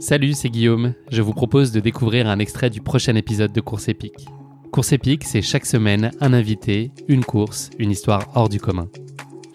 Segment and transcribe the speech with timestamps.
[0.00, 0.94] Salut, c'est Guillaume.
[1.10, 4.28] Je vous propose de découvrir un extrait du prochain épisode de Course épique.
[4.70, 8.88] Course épique, c'est chaque semaine un invité, une course, une histoire hors du commun.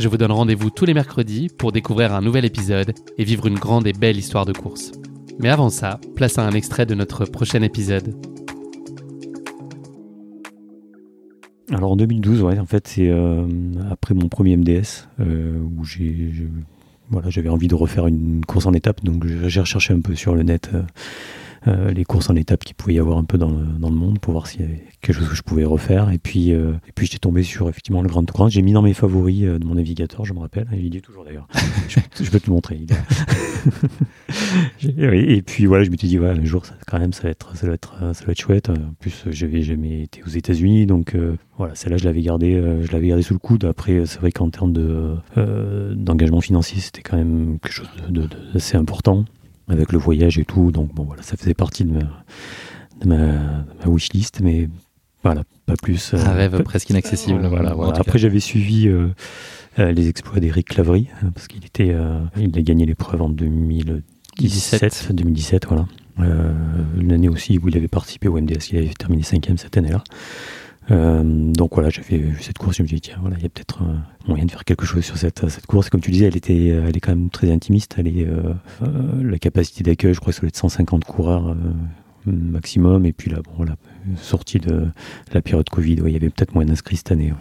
[0.00, 3.58] Je vous donne rendez-vous tous les mercredis pour découvrir un nouvel épisode et vivre une
[3.58, 4.90] grande et belle histoire de course.
[5.38, 8.12] Mais avant ça, place à un extrait de notre prochain épisode.
[11.70, 13.46] Alors en 2012, ouais, en fait, c'est euh,
[13.92, 16.32] après mon premier MDS euh, où j'ai,
[17.12, 20.34] voilà, j'avais envie de refaire une course en étape, donc j'ai recherché un peu sur
[20.34, 20.82] le net euh,
[21.66, 24.18] les courses en étape qu'il pouvait y avoir un peu dans le, dans le monde
[24.18, 26.10] pour voir s'il y avait quelque chose que je pouvais refaire.
[26.10, 28.48] Et puis, et puis j'étais tombé sur effectivement le Grand Tour.
[28.48, 30.66] J'ai mis dans mes favoris de mon navigateur, je me rappelle.
[30.72, 31.46] Il y est toujours d'ailleurs.
[31.88, 32.80] je, peux te le montrer.
[34.82, 37.30] et puis voilà, je me suis dit, ouais, un jour, ça, quand même, ça va
[37.30, 38.70] être, ça va être, ça va être chouette.
[38.70, 41.16] En plus, j'avais jamais été aux États-Unis, donc
[41.58, 43.64] voilà, celle-là, je l'avais gardé, je l'avais gardé sous le coude.
[43.64, 45.16] Après, c'est vrai qu'en termes de
[45.94, 47.88] d'engagement financier, c'était quand même quelque chose
[48.52, 49.24] d'assez important
[49.72, 50.70] avec le voyage et tout.
[50.70, 52.24] Donc bon, voilà, ça faisait partie de ma,
[53.00, 54.68] de ma, wishlist, mais
[55.22, 56.14] voilà, pas plus.
[56.14, 57.46] Un rêve presque inaccessible.
[57.46, 57.98] voilà, voilà.
[57.98, 58.88] Après, j'avais suivi
[59.78, 61.94] les exploits d'Éric Clavry parce qu'il était,
[62.36, 65.86] il a gagné l'épreuve en 2017, 2017, voilà.
[66.98, 70.02] une année aussi où il avait participé au MDS, il avait terminé cinquième cette année-là.
[70.90, 71.22] Euh,
[71.52, 73.48] donc voilà, j'avais vu cette course, je me suis dit, tiens, voilà, il y a
[73.48, 73.94] peut-être euh,
[74.26, 75.90] moyen de faire quelque chose sur cette, cette course.
[75.90, 77.94] Comme tu disais, elle était, elle est quand même très intimiste.
[77.98, 78.54] Elle est, euh,
[79.22, 81.56] la capacité d'accueil, je crois que ça doit être 150 coureurs
[82.26, 83.06] maximum.
[83.06, 83.76] Et puis là, bon, voilà,
[84.16, 84.88] sortie de
[85.32, 87.32] la période Covid, il y avait peut-être moins d'inscrits cette année.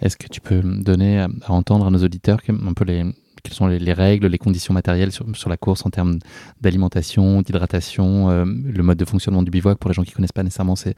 [0.00, 3.04] Est-ce que tu peux donner à, entendre à nos auditeurs un peu les,
[3.42, 6.18] quelles sont les, règles, les conditions matérielles sur, la course en termes
[6.60, 9.78] d'alimentation, d'hydratation, euh, le mode de fonctionnement du bivouac.
[9.78, 10.92] Pour les gens qui ne connaissent pas nécessairement ce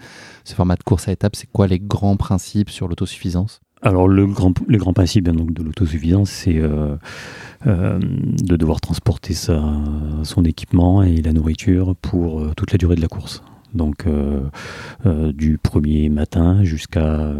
[0.55, 3.61] format de course à étapes C'est quoi les grands principes sur l'autosuffisance?
[3.83, 4.53] Alors le grand,
[4.93, 6.97] principes hein, donc, de l'autosuffisance, c'est euh,
[7.67, 13.09] euh, de devoir transporter son équipement et la nourriture pour toute la durée de la
[13.09, 13.43] course.
[13.73, 14.07] Donc
[15.07, 17.33] du premier matin jusqu'à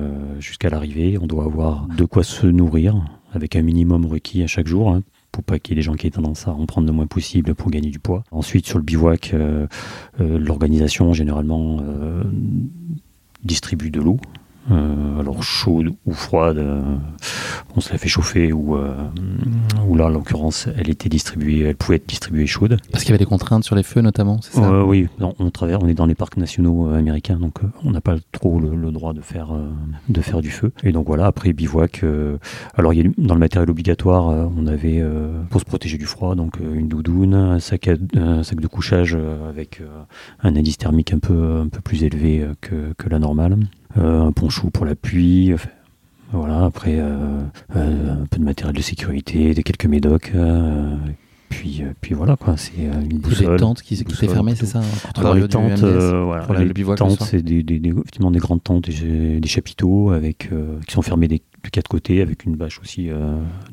[0.71, 4.91] l'arrivée, on doit avoir de quoi se nourrir avec un minimum requis à chaque jour.
[4.91, 5.03] Hein,
[5.33, 7.07] pour pas qu'il y ait des gens qui aient tendance à en prendre le moins
[7.07, 8.25] possible pour gagner du poids.
[8.31, 9.67] Ensuite, sur le bivouac, euh,
[10.21, 12.25] euh, l'organisation généralement euh,
[13.45, 14.19] distribue de l'eau
[14.69, 16.65] alors chaude ou froide,
[17.77, 18.95] on se la fait chauffer ou, euh,
[19.87, 22.77] ou là en l'occurrence elle était distribuée, elle pouvait être distribuée chaude.
[22.91, 24.85] Parce qu'il y avait des contraintes sur les feux notamment, c'est ça?
[24.85, 28.91] Oui, on on est dans les parcs nationaux américains donc on n'a pas trop le,
[28.91, 29.51] droit de faire
[30.09, 30.73] de faire du feu.
[30.83, 32.05] Et donc voilà après bivouac,
[32.75, 35.03] alors il y a, dans le matériel obligatoire on avait
[35.51, 39.17] pour se protéger du froid donc une doudoune, un sac, un sac de couchage
[39.49, 39.83] avec
[40.43, 43.57] un indice thermique un peu un peu plus élevé que, que la normale.
[43.99, 45.55] Euh, un poncho pour la pluie.
[46.33, 47.41] Voilà, après euh,
[47.77, 50.33] euh, un peu de matériel de sécurité, des quelques médocs.
[51.49, 53.57] puis, puis voilà quoi, c'est une boussole.
[53.57, 57.43] Des tentes qui, qui fermées, c'est ça hein, Alors les tentes, voilà, les tentes, c'est
[57.43, 60.51] des, des, des, effectivement des grandes tentes, des, chapiteaux avec
[60.87, 63.09] qui sont fermés des, de quatre côtés avec une bâche aussi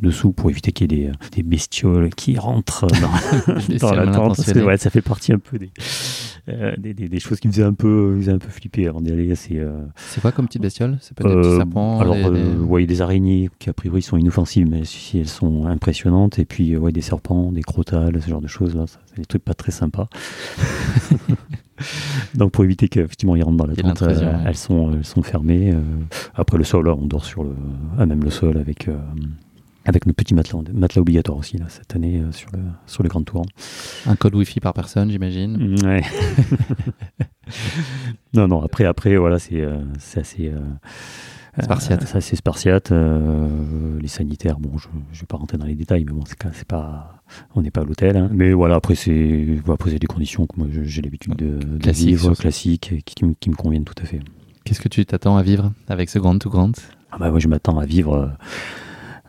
[0.02, 4.38] dessous pour éviter qu'il y ait des, des bestioles qui rentrent dans, dans la tente.
[4.38, 5.70] Parce que, ouais, ça fait partie un peu des,
[6.50, 9.36] euh, des, des, choses qui me faisaient un peu, un peu flipper avant d'y aller.
[9.36, 9.82] C'est euh,
[10.22, 10.98] quoi comme petite bestiole?
[11.02, 12.88] C'est pas des petits euh, serpents Alors, des, des...
[12.88, 16.40] des araignées qui a priori sont inoffensives, mais si elles sont impressionnantes.
[16.40, 18.76] Et puis, ouais, des serpents, des crotales, ce genre de choses.
[18.76, 20.08] Là, c'est des trucs pas très sympas.
[22.34, 25.76] Donc pour éviter qu'effectivement ils rentrent dans la tente, elles, sont, elles sont fermées.
[26.34, 27.52] après le sol, on dort sur le,
[28.00, 28.90] à même le sol avec
[29.88, 33.10] avec nos petits matelas, matelas obligatoires aussi, là, cette année, euh, sur, le, sur le
[33.10, 33.46] Grand Tour.
[34.06, 36.04] Un code Wi-Fi par personne, j'imagine mm, Ouais.
[38.34, 39.80] non, non, après, après voilà, c'est euh,
[40.16, 40.52] assez,
[41.60, 42.04] Spartiate.
[42.04, 42.92] ça c'est spartiate.
[42.92, 46.68] Euh, les sanitaires, bon, je ne vais pas rentrer dans les détails, mais bon, c'est
[46.68, 47.24] pas,
[47.56, 48.16] on n'est pas à l'hôtel.
[48.18, 48.30] hein.
[48.32, 51.60] Mais voilà, après c'est, après c'est des conditions que moi j'ai l'habitude de,
[51.92, 54.20] vivre, classiques, qui, qui me- qui me conviennent tout à fait.
[54.66, 56.74] Qu'est-ce que tu t'attends à vivre avec ce Grand to Grand?
[57.12, 58.28] Ah bah, moi, je m'attends à vivre, euh,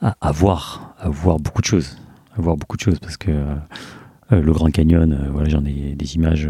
[0.03, 1.99] à, à voir, à voir beaucoup de choses,
[2.37, 3.55] à beaucoup de choses, parce que euh,
[4.33, 6.49] euh, le Grand Canyon, euh, voilà, j'en ai des images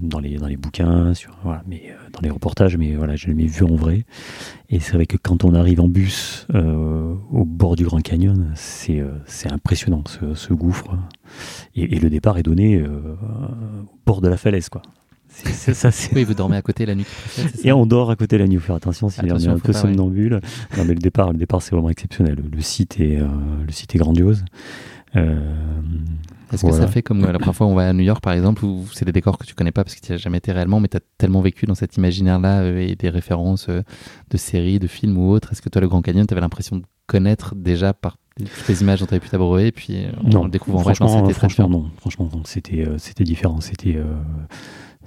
[0.00, 3.32] dans les dans les bouquins, sur, voilà, mais dans les reportages, mais voilà, je l'ai
[3.32, 4.04] jamais vu en vrai.
[4.68, 9.02] Et c'est vrai que quand on arrive en bus au bord du Grand Canyon, c'est
[9.26, 10.96] c'est impressionnant ce, gouffre,
[11.74, 14.82] et, et le départ est donné au bord de la falaise, quoi.
[15.28, 17.06] C'est ça, c'est Oui, vous dormez à côté la nuit
[17.64, 18.56] et on dort à côté la nuit.
[18.56, 19.82] Faut faire attention si on est Attention, un peu pas, ouais.
[19.82, 20.40] somnambule.
[20.76, 22.36] Non, mais le départ, le départ, c'est vraiment exceptionnel.
[22.52, 23.26] Le site est, euh,
[23.64, 24.44] le site est grandiose.
[25.16, 25.38] Euh,
[26.52, 26.86] Est-ce que voilà.
[26.86, 28.84] ça fait comme euh, la première fois on va à New York par exemple, où
[28.92, 30.80] c'est des décors que tu connais pas parce que tu n'y as jamais été réellement,
[30.80, 33.82] mais tu as tellement vécu dans cet imaginaire-là euh, et des références euh,
[34.30, 35.52] de séries, de films ou autres.
[35.52, 38.82] Est-ce que toi, le Grand Canyon, tu avais l'impression de connaître déjà par toutes les
[38.82, 40.94] images dont tu avais pu t'abreuver et puis euh, en non, le découvrant en vrai,
[40.94, 41.90] franchement, franchement, non.
[41.98, 42.42] Franchement, non.
[42.44, 43.60] C'était, euh, c'était différent.
[43.60, 44.04] C'était, euh,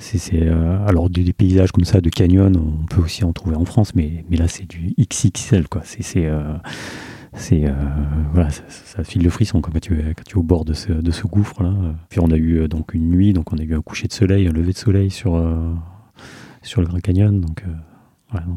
[0.02, 3.56] c'est, euh, alors des, des paysages comme ça de canyon, on peut aussi en trouver
[3.56, 5.82] en France, mais, mais là, c'est du XXL, quoi.
[5.84, 6.54] C'est, c'est, euh,
[7.52, 7.74] euh,
[8.34, 11.24] voilà, ça, file le frisson quand tu es, tu au bord de ce, de ce
[11.28, 11.74] gouffre là.
[12.10, 14.14] Puis on a eu euh, donc une nuit, donc on a eu un coucher de
[14.14, 15.42] soleil, un lever de soleil sur
[16.64, 17.64] sur le Grand Canyon, donc.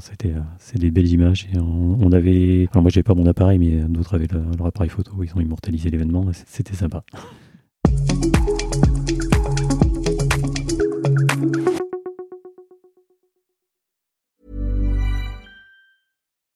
[0.00, 1.46] c'était c'est des belles images.
[1.54, 4.66] Et on, on avait, alors moi j'avais pas mon appareil, mais d'autres avaient le- leur
[4.66, 5.12] appareil photo.
[5.22, 6.26] Ils ont immortalisé l'événement.
[6.46, 7.04] C'était sympa.